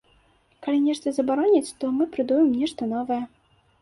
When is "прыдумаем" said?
2.17-2.59